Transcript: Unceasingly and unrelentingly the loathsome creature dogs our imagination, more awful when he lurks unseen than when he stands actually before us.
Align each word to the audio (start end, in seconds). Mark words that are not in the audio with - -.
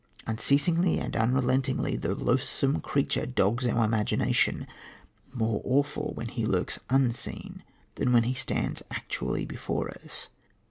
Unceasingly 0.25 0.97
and 0.99 1.15
unrelentingly 1.15 1.95
the 1.95 2.15
loathsome 2.15 2.79
creature 2.81 3.27
dogs 3.27 3.67
our 3.67 3.85
imagination, 3.85 4.65
more 5.31 5.61
awful 5.63 6.11
when 6.15 6.27
he 6.29 6.43
lurks 6.43 6.79
unseen 6.89 7.61
than 8.01 8.11
when 8.11 8.23
he 8.23 8.33
stands 8.33 8.81
actually 8.89 9.45
before 9.45 9.91
us. 10.03 10.29